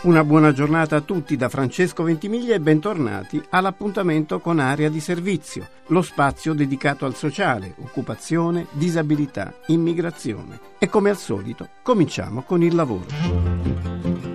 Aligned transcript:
Una 0.00 0.22
buona 0.22 0.52
giornata 0.52 0.94
a 0.94 1.00
tutti 1.00 1.36
da 1.36 1.48
Francesco 1.48 2.04
Ventimiglia 2.04 2.54
e 2.54 2.60
bentornati 2.60 3.42
all'appuntamento 3.50 4.38
con 4.38 4.60
Area 4.60 4.88
di 4.88 5.00
Servizio, 5.00 5.68
lo 5.88 6.02
spazio 6.02 6.54
dedicato 6.54 7.04
al 7.04 7.16
sociale, 7.16 7.74
occupazione, 7.80 8.68
disabilità, 8.70 9.52
immigrazione. 9.66 10.60
E 10.78 10.88
come 10.88 11.10
al 11.10 11.16
solito 11.16 11.68
cominciamo 11.82 12.42
con 12.42 12.62
il 12.62 12.76
lavoro. 12.76 14.27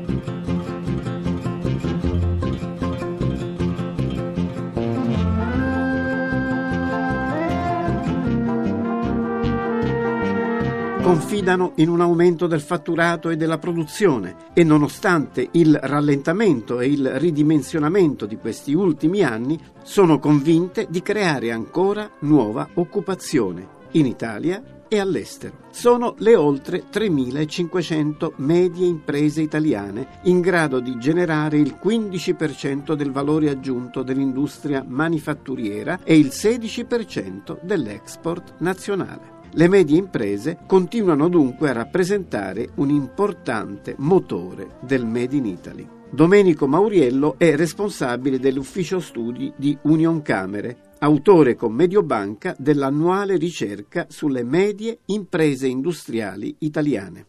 Confidano 11.14 11.74
in 11.76 11.90
un 11.90 12.02
aumento 12.02 12.48
del 12.48 12.60
fatturato 12.60 13.30
e 13.30 13.38
della 13.38 13.60
produzione 13.60 14.36
e 14.52 14.64
nonostante 14.64 15.48
il 15.52 15.78
rallentamento 15.80 16.80
e 16.80 16.88
il 16.88 17.08
ridimensionamento 17.20 18.26
di 18.26 18.38
questi 18.38 18.74
ultimi 18.74 19.22
anni 19.22 19.60
sono 19.84 20.18
convinte 20.18 20.88
di 20.90 21.04
creare 21.04 21.52
ancora 21.52 22.10
nuova 22.22 22.68
occupazione 22.74 23.82
in 23.92 24.08
Italia 24.08 24.86
e 24.88 25.00
all'estero. 25.00 25.68
Sono 25.70 26.16
le 26.18 26.36
oltre 26.36 26.86
3.500 26.92 28.32
medie 28.38 28.88
imprese 28.88 29.44
italiane 29.44 30.20
in 30.24 30.40
grado 30.42 30.80
di 30.80 30.98
generare 30.98 31.60
il 31.60 31.78
15% 31.80 32.94
del 32.96 33.12
valore 33.12 33.52
aggiunto 33.52 34.02
dell'industria 34.02 34.84
manifatturiera 34.88 36.00
e 36.04 36.18
il 36.18 36.32
16% 36.34 37.60
dell'export 37.62 38.56
nazionale. 38.58 39.33
Le 39.56 39.68
medie 39.68 40.00
imprese 40.00 40.58
continuano 40.66 41.30
dunque 41.30 41.70
a 41.70 41.74
rappresentare 41.74 42.70
un 42.76 42.90
importante 42.90 43.94
motore 44.00 44.78
del 44.82 45.06
Made 45.06 45.36
in 45.36 45.46
Italy. 45.46 45.88
Domenico 46.10 46.68
Mauriello 46.68 47.36
è 47.38 47.56
responsabile 47.56 48.40
dell'ufficio 48.40 49.00
studi 49.00 49.54
di 49.56 49.78
Union 49.84 50.24
Camere, 50.24 50.94
autore 51.00 51.56
con 51.56 51.72
Mediobanca 51.72 52.56
dell'annuale 52.58 53.38
ricerca 53.38 54.08
sulle 54.10 54.44
medie 54.44 55.00
imprese 55.06 55.68
industriali 55.68 56.56
italiane 56.60 57.28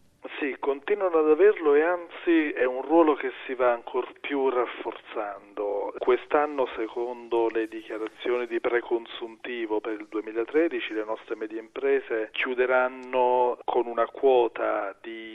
continuano 1.05 1.19
ad 1.19 1.31
averlo 1.31 1.75
e 1.75 1.83
anzi 1.83 2.51
è 2.53 2.65
un 2.65 2.81
ruolo 2.83 3.15
che 3.15 3.31
si 3.45 3.55
va 3.55 3.73
ancora 3.73 4.07
più 4.21 4.49
rafforzando. 4.49 5.95
Quest'anno, 5.99 6.67
secondo 6.77 7.49
le 7.49 7.69
dichiarazioni 7.69 8.47
di 8.47 8.61
preconsuntivo 8.61 9.81
per 9.81 9.93
il 9.95 10.07
2013, 10.09 10.95
le 10.95 11.05
nostre 11.05 11.37
medie 11.37 11.61
imprese 11.61 12.31
chiuderanno 12.33 13.59
con 13.65 13.87
una 13.87 14.07
quota 14.07 14.95
di 15.01 15.34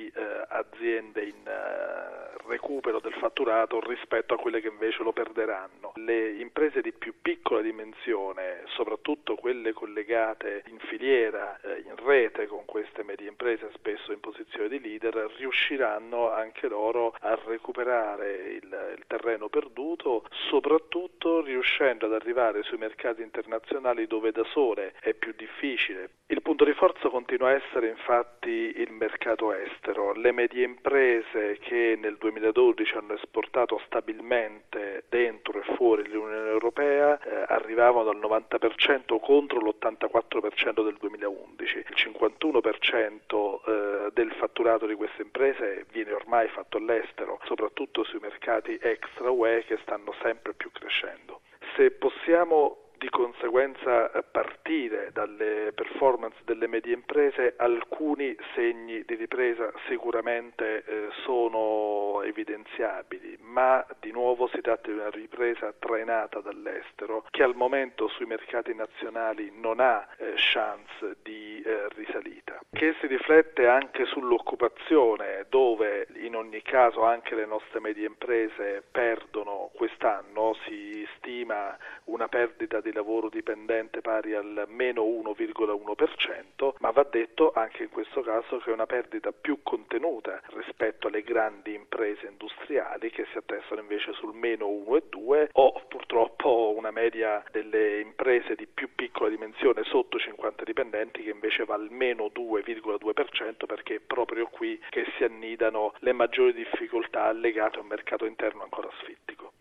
aziende 0.60 1.24
in 1.24 1.48
eh, 1.48 2.38
recupero 2.48 3.00
del 3.00 3.14
fatturato 3.14 3.80
rispetto 3.80 4.34
a 4.34 4.38
quelle 4.38 4.60
che 4.60 4.68
invece 4.68 5.04
lo 5.04 5.14
perderanno. 5.14 5.94
Le 5.96 6.32
imprese 6.32 6.82
di 6.82 6.92
più 6.92 7.14
piccola 7.22 7.62
dimensione, 7.62 8.64
soprattutto 8.68 9.36
quelle 9.36 9.72
collegate 9.72 10.64
in 10.68 10.80
filiera, 10.80 11.60
eh, 11.62 11.84
in 11.86 11.96
rete 11.96 12.48
con 12.48 12.66
queste 12.66 13.04
medie 13.04 13.28
imprese, 13.28 13.70
spesso 13.74 14.12
in 14.12 14.20
posizione 14.20 14.68
di 14.68 14.80
leader, 14.80 15.32
riusciranno 15.38 16.32
anche 16.32 16.68
loro 16.68 17.16
a 17.20 17.38
recuperare 17.46 18.34
il, 18.62 18.96
il 18.98 19.04
terreno 19.08 19.48
perduto, 19.50 20.26
soprattutto 20.50 21.42
riuscendo 21.42 22.08
ad 22.08 22.14
arrivare 22.14 22.64
sui 22.64 22.78
mercati 22.78 23.22
internazionali 23.22 24.08
dove 24.08 24.32
da 24.32 24.44
sole 24.46 24.94
è 25.00 25.14
più 25.14 25.34
difficile. 25.36 26.10
Il 26.28 26.42
punto 26.42 26.64
di 26.64 26.74
forza 26.74 27.10
continua 27.10 27.50
a 27.50 27.54
essere 27.54 27.90
infatti 27.90 28.50
il 28.50 28.92
mercato 28.92 29.52
estero. 29.54 30.14
Le 30.14 30.32
medie 30.32 30.49
imprese 30.56 31.58
che 31.60 31.98
nel 32.00 32.18
2012 32.18 32.96
hanno 32.96 33.14
esportato 33.14 33.80
stabilmente 33.86 35.04
dentro 35.10 35.60
e 35.60 35.76
fuori 35.76 36.08
l'Unione 36.08 36.50
Europea 36.50 37.20
eh, 37.20 37.46
arrivavano 37.48 38.10
al 38.10 38.18
90% 38.18 39.20
contro 39.20 39.60
l'84% 39.60 40.84
del 40.84 40.98
2011. 41.00 41.78
Il 41.78 41.96
51% 41.96 43.60
eh, 43.66 44.12
del 44.14 44.32
fatturato 44.34 44.86
di 44.86 44.96
queste 44.96 45.22
imprese 45.22 45.86
viene 45.92 46.14
ormai 46.14 46.48
fatto 46.50 46.78
all'estero, 46.78 47.40
soprattutto 47.46 48.04
sui 48.04 48.20
mercati 48.20 48.78
extra 48.82 49.30
UE 49.30 49.64
che 49.66 49.78
stanno 49.82 50.14
sempre 50.22 50.54
più 50.54 50.72
crescendo. 50.72 51.42
Se 51.76 51.92
possiamo 51.92 52.89
di 53.00 53.10
conseguenza 53.10 54.12
eh, 54.12 54.24
partire 54.24 55.12
dalle 55.14 55.72
performance 55.74 56.36
delle 56.44 56.68
medie 56.68 56.94
imprese, 56.94 57.54
alcuni 57.58 58.36
segni 58.54 59.04
di 59.06 59.16
ripresa 59.16 59.72
sicuramente 59.88 60.84
eh, 60.84 61.08
sono 61.24 62.22
evidenziabili, 62.24 63.38
ma 63.42 63.86
di 64.00 64.12
nuovo 64.12 64.48
si 64.48 64.60
tratta 64.60 64.92
di 64.92 64.98
una 64.98 65.10
ripresa 65.10 65.74
trainata 65.80 66.42
dall'estero 66.42 67.26
che 67.30 67.42
al 67.42 67.56
momento 67.56 68.10
sui 68.10 68.26
mercati 68.26 68.76
nazionali 68.76 69.52
non 69.56 69.80
ha 69.80 70.06
eh, 70.18 70.34
chance 70.36 71.18
di 71.24 71.64
risalita, 71.96 72.49
che 72.72 72.96
si 73.00 73.08
riflette 73.08 73.68
anche 73.68 74.06
sull'occupazione 74.06 75.46
dove 75.50 76.08
in 76.22 76.36
ogni 76.36 76.62
caso 76.62 77.04
anche 77.04 77.34
le 77.34 77.46
nostre 77.46 77.80
medie 77.80 78.06
imprese 78.06 78.84
perdono 78.92 79.72
quest'anno, 79.74 80.56
si 80.66 81.06
stima 81.18 81.76
una 82.06 82.28
perdita 82.28 82.80
di 82.80 82.94
lavoro 82.94 83.30
dipendente 83.30 84.02
pari 84.02 84.36
al 84.36 84.66
meno 84.68 85.04
1,1%, 85.04 86.74
ma 86.80 86.92
va 86.92 87.08
detto 87.10 87.52
anche 87.56 87.84
in 87.84 87.90
questo 87.90 88.22
caso 88.22 88.58
che 88.60 88.70
è 88.70 88.74
una 88.74 88.86
perdita 88.86 89.32
più 89.32 89.60
contenuta 89.64 90.40
rispetto 90.54 91.08
alle 91.08 91.24
grandi 91.24 91.74
imprese 91.74 92.28
industriali 92.28 93.10
che 93.10 93.26
si 93.32 93.38
attestano 93.38 93.82
invece 93.82 94.14
sul 94.14 94.36
meno 94.36 94.68
1,2 94.68 95.50
o 95.54 95.82
purtroppo 95.88 96.74
una 96.90 97.02
media 97.02 97.44
delle 97.52 98.02
imprese 98.02 98.56
di 98.56 98.68
più 98.68 98.90
piccola 98.96 99.30
dimensione 99.30 99.84
sotto 99.86 100.18
50 100.18 100.64
dipendenti 100.64 101.22
che 101.22 101.30
invece 101.30 101.64
va 101.64 101.76
al 101.76 101.90
meno 101.92 102.32
2,2% 102.34 103.66
perché 103.68 103.96
è 103.96 104.00
proprio 104.00 104.48
qui 104.48 104.80
che 104.90 105.06
si 105.16 105.24
annidano 105.24 105.94
le 106.00 106.14
maggiori 106.14 106.54
difficoltà 106.54 107.32
legate 107.32 107.78
a 107.78 107.82
un 107.82 107.88
mercato 107.88 108.26
interno 108.26 108.64
ancora 108.64 108.90
sfittico 109.02 109.52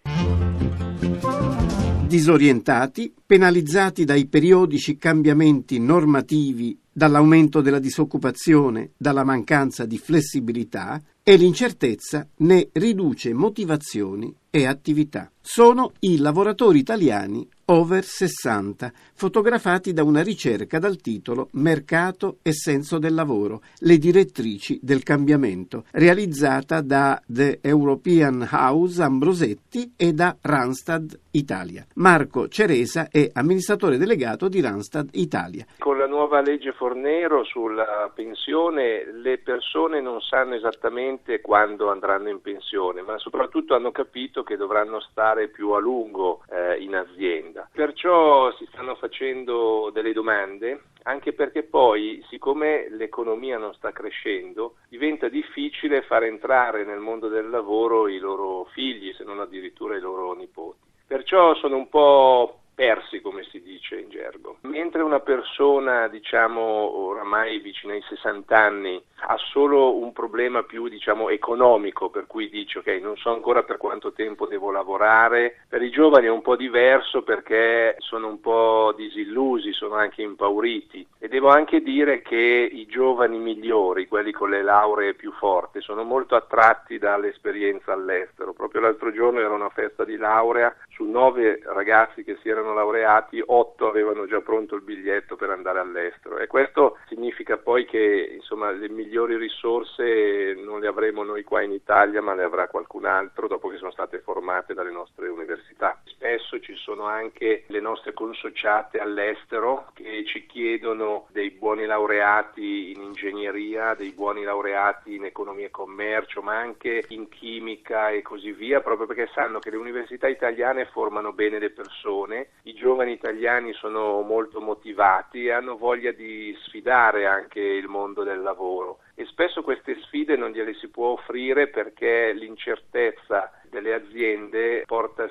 disorientati, 2.08 3.14
penalizzati 3.26 4.06
dai 4.06 4.26
periodici 4.28 4.96
cambiamenti 4.96 5.78
normativi, 5.78 6.80
dall'aumento 6.90 7.60
della 7.60 7.78
disoccupazione, 7.78 8.92
dalla 8.96 9.24
mancanza 9.24 9.84
di 9.84 9.98
flessibilità 9.98 10.98
e 11.28 11.36
l'incertezza 11.36 12.26
ne 12.36 12.70
riduce 12.72 13.34
motivazioni 13.34 14.34
e 14.48 14.66
attività. 14.66 15.30
Sono 15.42 15.92
i 16.00 16.16
lavoratori 16.16 16.78
italiani 16.78 17.46
over 17.70 18.02
60, 18.02 18.90
fotografati 19.14 19.92
da 19.92 20.02
una 20.02 20.22
ricerca 20.22 20.78
dal 20.78 20.96
titolo 20.96 21.48
Mercato 21.52 22.38
e 22.40 22.52
senso 22.52 22.98
del 22.98 23.12
lavoro, 23.12 23.60
le 23.80 23.98
direttrici 23.98 24.78
del 24.82 25.02
cambiamento, 25.02 25.84
realizzata 25.92 26.80
da 26.80 27.20
The 27.26 27.58
European 27.62 28.48
House 28.50 29.02
Ambrosetti 29.02 29.92
e 29.96 30.12
da 30.14 30.34
Randstad 30.40 31.18
Italia. 31.32 31.86
Marco 31.96 32.48
Ceresa 32.48 33.08
è 33.10 33.28
amministratore 33.34 33.98
delegato 33.98 34.48
di 34.48 34.62
Randstad 34.62 35.10
Italia. 35.12 35.66
Con 35.78 35.98
la 35.98 36.06
nuova 36.06 36.40
legge 36.40 36.72
Fornero 36.72 37.44
sulla 37.44 38.10
pensione 38.14 39.12
le 39.12 39.38
persone 39.38 40.00
non 40.00 40.20
sanno 40.20 40.54
esattamente 40.54 41.17
quando 41.40 41.90
andranno 41.90 42.28
in 42.28 42.40
pensione, 42.40 43.02
ma 43.02 43.18
soprattutto 43.18 43.74
hanno 43.74 43.90
capito 43.90 44.42
che 44.42 44.56
dovranno 44.56 45.00
stare 45.00 45.48
più 45.48 45.70
a 45.70 45.78
lungo 45.78 46.42
eh, 46.50 46.76
in 46.78 46.94
azienda. 46.94 47.68
Perciò 47.72 48.52
si 48.56 48.66
stanno 48.70 48.94
facendo 48.94 49.90
delle 49.92 50.12
domande, 50.12 50.82
anche 51.04 51.32
perché 51.32 51.62
poi, 51.62 52.24
siccome 52.28 52.88
l'economia 52.90 53.58
non 53.58 53.72
sta 53.74 53.92
crescendo, 53.92 54.76
diventa 54.88 55.28
difficile 55.28 56.02
far 56.02 56.24
entrare 56.24 56.84
nel 56.84 57.00
mondo 57.00 57.28
del 57.28 57.48
lavoro 57.48 58.08
i 58.08 58.18
loro 58.18 58.64
figli, 58.72 59.12
se 59.14 59.24
non 59.24 59.40
addirittura 59.40 59.96
i 59.96 60.00
loro 60.00 60.34
nipoti. 60.34 60.86
Perciò 61.06 61.54
sono 61.54 61.76
un 61.76 61.88
po' 61.88 62.60
persi, 62.74 63.17
come 63.38 63.44
si 63.50 63.62
dice 63.62 64.00
in 64.00 64.08
gergo. 64.08 64.56
Mentre 64.62 65.02
una 65.02 65.20
persona, 65.20 66.08
diciamo, 66.08 66.60
oramai 66.60 67.60
vicino 67.60 67.92
ai 67.92 68.02
60 68.02 68.58
anni 68.58 69.02
ha 69.20 69.36
solo 69.36 69.96
un 69.96 70.12
problema 70.12 70.62
più 70.62 70.88
diciamo 70.88 71.28
economico 71.28 72.08
per 72.08 72.26
cui 72.26 72.48
dice 72.48 72.78
ok 72.78 72.86
non 73.02 73.16
so 73.16 73.32
ancora 73.32 73.62
per 73.64 73.76
quanto 73.76 74.12
tempo 74.12 74.46
devo 74.46 74.70
lavorare, 74.70 75.64
per 75.68 75.82
i 75.82 75.90
giovani 75.90 76.26
è 76.26 76.30
un 76.30 76.42
po' 76.42 76.56
diverso 76.56 77.22
perché 77.22 77.96
sono 77.98 78.28
un 78.28 78.40
po' 78.40 78.92
disillusi, 78.96 79.72
sono 79.72 79.94
anche 79.94 80.22
impauriti 80.22 81.06
e 81.18 81.28
devo 81.28 81.48
anche 81.48 81.80
dire 81.80 82.22
che 82.22 82.36
i 82.36 82.86
giovani 82.86 83.38
migliori, 83.38 84.06
quelli 84.06 84.30
con 84.30 84.50
le 84.50 84.62
lauree 84.62 85.14
più 85.14 85.32
forti, 85.32 85.80
sono 85.80 86.04
molto 86.04 86.36
attratti 86.36 86.98
dall'esperienza 86.98 87.92
all'estero. 87.92 88.52
Proprio 88.52 88.82
l'altro 88.82 89.12
giorno 89.12 89.40
era 89.40 89.52
una 89.52 89.68
festa 89.70 90.04
di 90.04 90.16
laurea, 90.16 90.74
su 90.90 91.04
nove 91.04 91.60
ragazzi 91.64 92.22
che 92.22 92.38
si 92.40 92.48
erano 92.48 92.72
laureati, 92.72 93.27
otto 93.44 93.88
avevano 93.88 94.26
già 94.26 94.40
pronto 94.40 94.74
il 94.74 94.82
biglietto 94.82 95.36
per 95.36 95.50
andare 95.50 95.78
all'estero 95.78 96.38
e 96.38 96.46
questo 96.46 96.98
significa 97.06 97.56
poi 97.56 97.84
che 97.84 98.30
insomma, 98.34 98.70
le 98.70 98.88
migliori 98.88 99.36
risorse 99.36 100.54
non 100.54 100.80
le 100.80 100.86
avremo 100.86 101.22
noi 101.22 101.42
qua 101.44 101.62
in 101.62 101.72
Italia 101.72 102.22
ma 102.22 102.34
le 102.34 102.44
avrà 102.44 102.68
qualcun 102.68 103.04
altro 103.04 103.48
dopo 103.48 103.68
che 103.68 103.76
sono 103.76 103.90
state 103.90 104.20
formate 104.20 104.74
dalle 104.74 104.90
nostre 104.90 105.28
università. 105.28 106.00
Spesso 106.04 106.58
ci 106.60 106.74
sono 106.76 107.04
anche 107.04 107.64
le 107.66 107.80
nostre 107.80 108.12
consociate 108.12 108.98
all'estero 108.98 109.90
che 109.94 110.24
ci 110.24 110.46
chiedono 110.46 111.26
dei 111.30 111.50
buoni 111.50 111.84
laureati 111.84 112.92
in 112.92 113.02
ingegneria, 113.02 113.94
dei 113.94 114.12
buoni 114.12 114.42
laureati 114.42 115.14
in 115.14 115.24
economia 115.24 115.66
e 115.66 115.70
commercio, 115.70 116.42
ma 116.42 116.56
anche 116.56 117.04
in 117.08 117.28
chimica 117.28 118.10
e 118.10 118.22
così 118.22 118.52
via, 118.52 118.80
proprio 118.80 119.06
perché 119.06 119.28
sanno 119.32 119.58
che 119.58 119.70
le 119.70 119.76
università 119.76 120.28
italiane 120.28 120.86
formano 120.86 121.32
bene 121.32 121.58
le 121.58 121.70
persone, 121.70 122.48
i 122.62 122.74
giovani 122.74 123.17
italiani 123.18 123.72
sono 123.74 124.22
molto 124.22 124.60
motivati 124.60 125.46
e 125.46 125.52
hanno 125.52 125.76
voglia 125.76 126.12
di 126.12 126.56
sfidare 126.64 127.26
anche 127.26 127.60
il 127.60 127.88
mondo 127.88 128.22
del 128.22 128.40
lavoro 128.40 129.00
e 129.14 129.26
spesso 129.26 129.62
queste 129.62 130.00
sfide 130.02 130.36
non 130.36 130.50
gliele 130.50 130.74
si 130.74 130.88
può 130.88 131.08
offrire 131.08 131.68
perché 131.68 132.32
l'incertezza 132.32 133.52
delle 133.68 133.92
aziende 133.92 134.84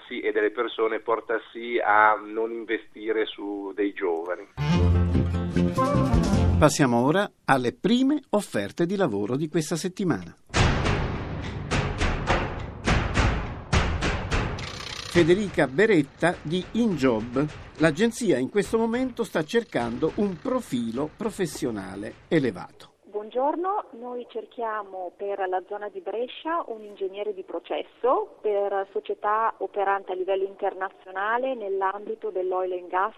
sì, 0.07 0.19
e 0.19 0.31
delle 0.31 0.51
persone 0.51 1.00
porta 1.00 1.39
sì 1.51 1.80
a 1.84 2.13
non 2.16 2.51
investire 2.51 3.25
su 3.25 3.72
dei 3.74 3.94
giovani. 3.94 4.48
Passiamo 6.60 7.06
ora 7.06 7.30
alle 7.45 7.72
prime 7.72 8.22
offerte 8.31 8.86
di 8.86 8.95
lavoro 8.95 9.36
di 9.36 9.48
questa 9.48 9.75
settimana. 9.75 10.36
Federica 15.18 15.66
Beretta 15.66 16.36
di 16.44 16.64
InJob. 16.74 17.44
L'agenzia 17.78 18.38
in 18.38 18.50
questo 18.52 18.78
momento 18.78 19.24
sta 19.24 19.44
cercando 19.44 20.12
un 20.18 20.38
profilo 20.40 21.10
professionale 21.18 22.18
elevato. 22.28 22.96
Buongiorno, 23.18 23.86
noi 23.94 24.28
cerchiamo 24.30 25.12
per 25.18 25.44
la 25.50 25.64
zona 25.68 25.90
di 25.90 26.02
Brescia 26.02 26.64
un 26.68 26.84
ingegnere 26.84 27.34
di 27.34 27.42
processo 27.42 28.36
per 28.42 28.88
società 28.92 29.56
operante 29.58 30.12
a 30.12 30.16
livello 30.16 30.44
internazionale 30.44 31.56
nell'ambito 31.56 32.30
dell'oil 32.30 32.74
and 32.74 32.88
gas. 32.90 33.16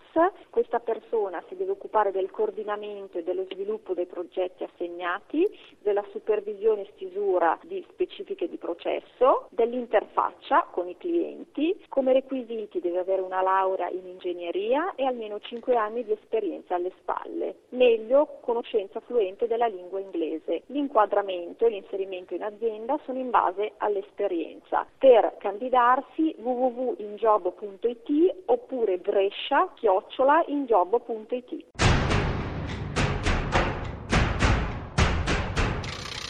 Questa 0.49 0.79
persona 0.79 1.43
si 1.49 1.57
deve 1.57 1.71
occupare 1.71 2.11
del 2.11 2.31
coordinamento 2.31 3.17
e 3.17 3.23
dello 3.23 3.43
sviluppo 3.51 3.93
dei 3.93 4.05
progetti 4.05 4.63
assegnati, 4.63 5.45
della 5.81 6.05
supervisione 6.11 6.83
e 6.83 6.91
stesura 6.95 7.59
di 7.63 7.85
specifiche 7.89 8.47
di 8.47 8.55
processo, 8.55 9.47
dell'interfaccia 9.49 10.69
con 10.71 10.87
i 10.87 10.95
clienti. 10.95 11.77
Come 11.89 12.13
requisiti 12.13 12.79
deve 12.79 12.99
avere 12.99 13.21
una 13.21 13.41
laurea 13.41 13.89
in 13.89 14.07
ingegneria 14.07 14.95
e 14.95 15.03
almeno 15.03 15.41
5 15.41 15.75
anni 15.75 16.05
di 16.05 16.13
esperienza 16.13 16.75
alle 16.75 16.93
spalle. 16.99 17.55
Meglio 17.71 18.37
conoscenza 18.39 19.01
fluente 19.01 19.45
della 19.45 19.67
lingua 19.67 19.87
lingua 19.89 19.99
inglese. 19.99 20.61
L'inquadramento 20.67 21.65
e 21.65 21.69
l'inserimento 21.69 22.35
in 22.35 22.43
azienda 22.43 22.99
sono 23.05 23.17
in 23.17 23.31
base 23.31 23.71
all'esperienza. 23.77 24.85
Per 24.97 25.35
candidarsi 25.39 26.35
www.injob.it 26.37 28.35
oppure 28.45 28.97
brescia-injob.it. 28.97 31.88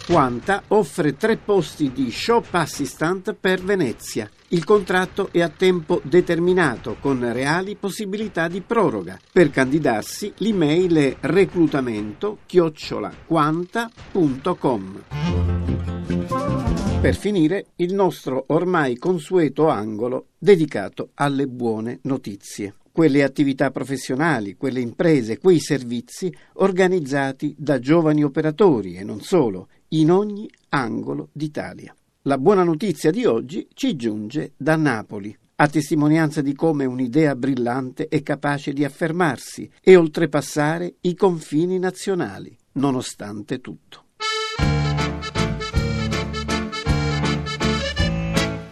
Quanta 0.09 0.63
offre 0.69 1.17
tre 1.17 1.38
posti 1.38 1.91
di 1.91 2.09
shop 2.09 2.56
assistant 2.56 3.35
per 3.39 3.61
Venezia. 3.61 4.27
Il 4.47 4.63
contratto 4.63 5.29
è 5.31 5.39
a 5.39 5.50
tempo 5.50 6.01
determinato 6.03 6.95
con 7.00 7.31
reali 7.31 7.75
possibilità 7.75 8.47
di 8.47 8.61
proroga. 8.61 9.19
Per 9.31 9.51
candidarsi 9.51 10.33
l'email 10.38 10.95
è 10.95 11.15
reclutamento 11.19 12.39
chiocciolaquanta.com. 12.47 15.03
Per 17.01 17.15
finire 17.15 17.67
il 17.75 17.94
nostro 17.94 18.45
ormai 18.47 18.97
consueto 18.97 19.67
angolo 19.67 20.29
dedicato 20.39 21.11
alle 21.13 21.45
buone 21.45 22.00
notizie 22.01 22.73
quelle 22.91 23.21
attività 23.23 23.69
professionali, 23.71 24.57
quelle 24.57 24.81
imprese, 24.81 25.38
quei 25.38 25.61
servizi 25.61 26.35
organizzati 26.56 27.56
da 27.57 27.79
giovani 27.79 28.25
operatori 28.25 28.97
e 28.97 29.06
non 29.06 29.21
solo, 29.21 29.69
in 29.89 30.12
ogni 30.12 30.50
angolo 30.69 31.30
d'Italia. 31.31 31.95
La 32.24 32.38
buona 32.38 32.63
notizia 32.63 33.12
di 33.12 33.25
oggi 33.25 33.68
ci 33.74 33.95
giunge 33.95 34.53
da 34.57 34.75
Napoli, 34.75 35.36
a 35.56 35.68
testimonianza 35.68 36.41
di 36.41 36.53
come 36.53 36.86
un'idea 36.86 37.36
brillante 37.36 38.07
è 38.07 38.21
capace 38.21 38.71
di 38.71 38.86
affermarsi 38.86 39.69
e 39.81 39.95
oltrepassare 39.95 40.95
i 41.01 41.15
confini 41.15 41.80
nazionali, 41.80 42.56
nonostante 42.74 43.59
tutto. 43.59 44.03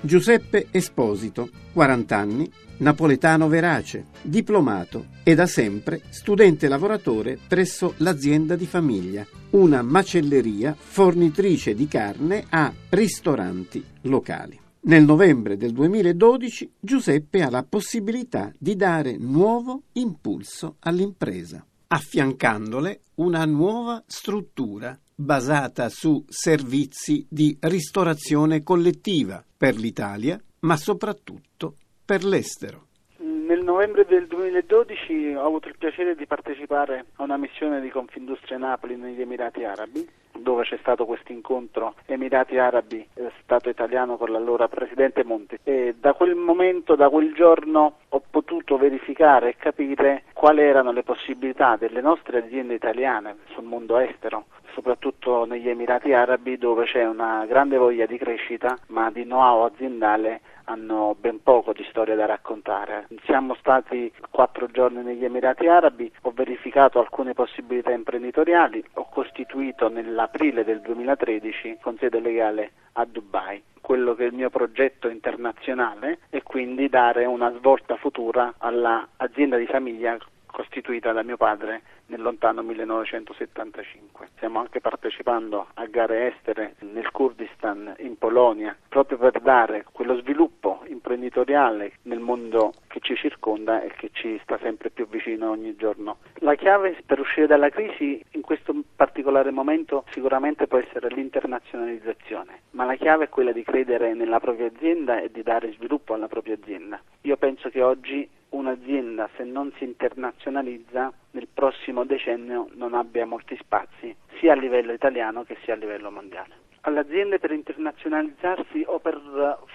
Giuseppe 0.08 0.68
Esposito, 0.72 1.50
40 1.74 2.18
anni, 2.18 2.50
napoletano 2.78 3.50
verace, 3.50 4.06
diplomato 4.22 5.08
e 5.22 5.36
da 5.36 5.46
sempre 5.46 6.02
studente 6.12 6.70
lavoratore 6.70 7.38
presso 7.46 7.94
l'azienda 7.98 8.56
di 8.56 8.66
famiglia, 8.66 9.28
una 9.50 9.82
macelleria 9.82 10.74
fornitrice 10.80 11.76
di 11.76 11.90
carne 11.90 12.46
a 12.48 12.74
ristoranti 12.88 13.84
locali. 14.04 14.58
Nel 14.84 15.04
novembre 15.04 15.58
del 15.58 15.74
2012 15.74 16.72
Giuseppe 16.80 17.42
ha 17.42 17.50
la 17.50 17.66
possibilità 17.68 18.50
di 18.58 18.78
dare 18.78 19.18
nuovo 19.18 19.82
impulso 19.94 20.78
all'impresa, 20.80 21.66
affiancandole 21.88 23.02
una 23.16 23.44
nuova 23.44 24.02
struttura 24.08 24.98
basata 25.20 25.90
su 25.90 26.24
servizi 26.28 27.26
di 27.28 27.58
ristorazione 27.62 28.62
collettiva 28.62 29.44
per 29.58 29.74
l'Italia, 29.74 30.40
ma 30.60 30.78
soprattutto 30.78 31.74
per 32.06 32.24
l'estero. 32.24 32.86
Nel 33.18 33.64
novembre 33.64 34.06
del 34.06 34.28
2012 34.28 35.34
ho 35.34 35.44
avuto 35.44 35.70
il 35.70 35.78
piacere 35.78 36.16
di 36.16 36.28
partecipare 36.28 37.06
a 37.16 37.24
una 37.24 37.38
missione 37.38 37.82
di 37.82 37.90
Confindustria 37.90 38.60
Napoli 38.60 38.96
negli 38.96 39.20
Emirati 39.20 39.64
Arabi, 39.64 40.08
dove 40.38 40.64
c'è 40.64 40.78
stato 40.82 41.06
questo 41.06 41.32
incontro 41.32 41.96
Emirati 42.06 42.60
Arabi, 42.60 43.08
eh, 43.16 43.32
Stato 43.42 43.70
italiano 43.70 44.18
con 44.18 44.32
l'allora 44.32 44.68
Presidente 44.68 45.24
Monti. 45.24 45.58
E 45.64 45.96
da 46.00 46.14
quel 46.14 46.36
momento, 46.36 46.96
da 46.96 47.10
quel 47.10 47.34
giorno, 47.34 48.00
ho 48.10 48.22
potuto 48.30 48.78
verificare 48.78 49.50
e 49.50 49.56
capire 49.58 50.24
quali 50.34 50.62
erano 50.62 50.92
le 50.92 51.04
possibilità 51.04 51.76
delle 51.76 52.02
nostre 52.02 52.44
aziende 52.44 52.74
italiane 52.74 53.38
sul 53.54 53.64
mondo 53.64 53.98
estero 53.98 54.46
soprattutto 54.78 55.46
negli 55.46 55.68
Emirati 55.68 56.14
Arabi 56.14 56.58
dove 56.60 56.86
c'è 56.86 57.04
una 57.04 57.46
grande 57.48 57.78
voglia 57.78 58.06
di 58.06 58.18
crescita 58.20 58.78
ma 58.88 59.10
di 59.10 59.24
know-how 59.24 59.66
aziendale 59.66 60.42
hanno 60.66 61.16
ben 61.20 61.42
poco 61.42 61.74
di 61.74 61.84
storia 61.90 62.16
da 62.16 62.26
raccontare. 62.26 63.08
Siamo 63.24 63.56
stati 63.56 64.12
quattro 64.30 64.68
giorni 64.68 65.02
negli 65.02 65.24
Emirati 65.24 65.66
Arabi, 65.68 66.12
ho 66.22 66.32
verificato 66.32 67.00
alcune 67.00 67.34
possibilità 67.34 67.92
imprenditoriali, 67.92 68.84
ho 68.96 69.08
costituito 69.10 69.88
nell'aprile 69.88 70.64
del 70.64 70.82
2013 70.82 71.78
con 71.82 71.98
sede 71.98 72.20
legale 72.20 72.72
a 73.00 73.06
Dubai 73.06 73.62
quello 73.80 74.16
che 74.16 74.24
è 74.24 74.28
il 74.28 74.34
mio 74.34 74.50
progetto 74.50 75.08
internazionale 75.08 76.20
e 76.30 76.44
quindi 76.44 76.90
dare 76.90 77.26
una 77.26 77.54
svolta 77.58 77.96
futura 77.96 78.56
all'azienda 78.58 79.56
di 79.56 79.66
famiglia 79.66 80.18
costituita 80.58 81.12
da 81.12 81.22
mio 81.22 81.38
padre 81.38 81.84
nel 82.08 82.20
lontano 82.20 82.64
1975. 82.64 84.30
Stiamo 84.38 84.58
anche 84.58 84.82
partecipando 84.82 85.68
a 85.76 85.86
gare 85.86 86.34
estere 86.34 86.74
nel 86.80 87.12
Kurdistan, 87.12 87.94
in 88.00 88.18
Polonia, 88.18 88.76
proprio 88.90 89.20
per 89.20 89.40
dare 89.40 89.86
quello 89.92 90.18
sviluppo 90.18 90.82
imprenditoriale 90.88 91.98
nel 92.04 92.18
mondo 92.18 92.74
che 92.88 93.00
ci 93.02 93.16
circonda 93.16 93.84
e 93.84 93.92
che 93.98 94.10
ci 94.14 94.40
sta 94.42 94.58
sempre 94.58 94.90
più 94.90 95.08
vicino 95.08 95.52
ogni 95.52 95.76
giorno. 95.76 96.18
La 96.40 96.56
chiave 96.56 96.98
per 97.06 97.20
uscire 97.20 97.46
dalla 97.46 97.70
crisi 97.70 98.20
in 98.32 98.42
questo 98.42 98.74
particolare 98.96 99.52
momento 99.52 100.06
sicuramente 100.10 100.66
può 100.66 100.80
essere 100.80 101.10
l'internazionalizzazione, 101.10 102.62
ma 102.72 102.86
la 102.86 102.96
chiave 102.96 103.26
è 103.26 103.30
quella 103.30 103.52
di 103.52 103.62
credere 103.62 104.16
nella 104.16 104.40
propria 104.40 104.66
azienda 104.66 105.22
e 105.22 105.30
di 105.30 105.44
dare 105.44 105.72
sviluppo 105.74 106.16
alla 106.16 106.28
propria 106.28 106.56
azienda. 106.56 107.00
Io 107.22 107.38
penso 107.38 107.70
che 107.70 107.84
oggi 107.84 108.28
un'azienda 108.50 109.30
se 109.36 109.44
non 109.44 109.72
si 109.78 109.84
internazionalizza 109.84 111.12
nel 111.32 111.48
prossimo 111.54 112.06
decennio 112.06 112.70
non 112.74 112.94
abbia 112.94 113.26
molti 113.26 113.56
spazi 113.58 114.16
sia 114.40 114.54
a 114.54 114.56
livello 114.56 114.94
italiano 114.94 115.44
che 115.44 115.58
sia 115.64 115.74
a 115.74 115.78
livello 115.78 116.12
mondiale 116.12 116.66
alle 116.88 117.00
aziende 117.00 117.38
per 117.38 117.52
internazionalizzarsi 117.52 118.86
o 118.88 119.00
per 119.00 119.20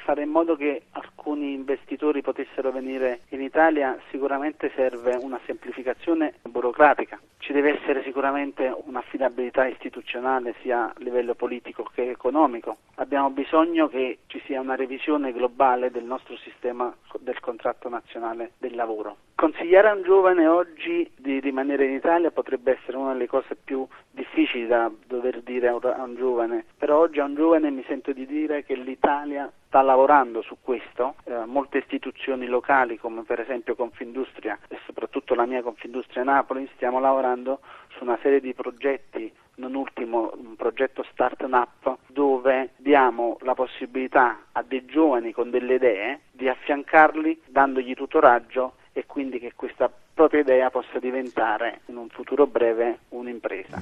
fare 0.04 0.23
in 0.23 0.31
modo 0.31 0.57
che 0.57 0.85
alcuni 0.92 1.52
investitori 1.52 2.23
potessero 2.23 2.73
venire 2.73 3.21
in 3.28 3.42
Italia 3.42 3.99
sicuramente 4.11 4.73
serve 4.75 5.19
una 5.21 5.38
semplificazione 5.45 6.35
burocratica. 6.42 7.21
Ci 7.37 7.52
deve 7.52 7.78
essere 7.78 8.02
sicuramente 8.02 8.75
un'affidabilità 8.85 9.66
istituzionale 9.66 10.54
sia 10.62 10.85
a 10.85 10.95
livello 10.99 11.35
politico 11.35 11.90
che 11.92 12.09
economico. 12.09 12.78
Abbiamo 12.95 13.28
bisogno 13.28 13.88
che 13.88 14.21
ci 14.26 14.40
sia 14.47 14.61
una 14.61 14.75
revisione 14.75 15.33
globale 15.33 15.90
del 15.90 16.04
nostro 16.04 16.37
sistema 16.38 16.95
del 17.21 17.40
contratto 17.40 17.90
nazionale 17.90 18.52
del 18.59 18.75
lavoro. 18.75 19.16
Consigliare 19.35 19.88
a 19.88 19.95
un 19.95 20.02
giovane 20.02 20.47
oggi 20.47 21.11
di 21.16 21.40
rimanere 21.40 21.87
in 21.87 21.95
Italia 21.95 22.31
potrebbe 22.31 22.78
essere 22.78 22.97
una 22.97 23.12
delle 23.12 23.26
cose 23.26 23.57
più 23.57 23.85
difficili 24.33 24.67
da 24.67 24.91
dover 25.07 25.43
dire 25.43 25.69
a 25.69 26.03
un 26.03 26.15
giovane, 26.17 26.65
però 26.79 26.99
oggi 26.99 27.21
a 27.21 27.25
un 27.25 27.35
giovane 27.35 27.71
mi 27.71 27.85
sento 27.87 28.12
di 28.12 28.25
dire 28.27 28.65
che 28.65 28.75
l'Italia 28.75 29.51
sta 29.67 29.83
lavorando 29.83 30.41
su 30.41 30.57
questo, 30.61 31.17
eh, 31.25 31.45
molte 31.45 31.79
istituzioni 31.79 32.47
locali 32.47 32.99
come 32.99 33.23
per 33.23 33.41
esempio 33.41 33.75
Confindustria 33.75 34.59
e 34.69 34.79
soprattutto 34.87 35.35
la 35.35 35.45
mia 35.45 35.62
Confindustria 35.62 36.25
Napoli 36.25 36.69
stiamo 36.75 36.99
lavorando 36.99 37.61
su 37.89 38.05
una 38.05 38.19
serie 38.23 38.41
di 38.41 38.55
progetti, 38.55 39.31
non 39.57 39.75
ultimo 39.75 40.33
un 40.35 40.57
progetto 40.57 41.05
Start 41.12 41.43
Up 41.43 41.99
dove 42.07 42.71
diamo 42.77 43.37
la 43.43 43.55
possibilità 43.55 44.45
a 44.53 44.62
dei 44.62 44.87
giovani 44.87 45.33
con 45.33 45.51
delle 45.51 45.75
idee 45.75 46.21
di 46.31 46.49
affiancarli 46.49 47.43
dandogli 47.47 47.95
tutoraggio 47.95 48.75
e 48.95 49.05
quindi 49.07 49.39
che 49.39 49.53
questa 49.55 49.91
propria 50.14 50.40
idea 50.40 50.71
possa 50.71 50.99
diventare 50.99 51.81
in 51.87 51.97
un 51.97 52.09
futuro 52.09 52.47
breve 52.47 53.00
un'impresa. 53.11 53.81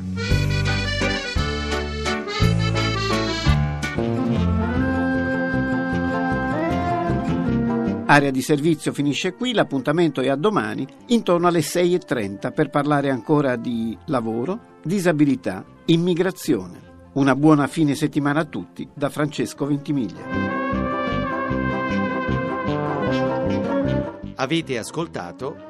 Area 8.07 8.33
di 8.33 8.43
servizio 8.43 8.93
finisce 8.93 9.35
qui, 9.35 9.53
l'appuntamento 9.53 10.21
è 10.21 10.29
a 10.29 10.35
domani 10.35 10.85
intorno 11.07 11.47
alle 11.47 11.61
6.30 11.61 12.53
per 12.53 12.69
parlare 12.69 13.09
ancora 13.09 13.55
di 13.55 13.97
lavoro, 14.07 14.79
disabilità, 14.83 15.65
immigrazione. 15.87 16.89
Una 17.13 17.37
buona 17.37 17.69
fine 17.69 17.95
settimana 17.95 18.41
a 18.41 18.45
tutti 18.47 18.89
da 18.93 19.11
Francesco 19.11 19.65
Ventimiglia. 19.65 20.25
Avete 24.35 24.77
ascoltato 24.77 25.70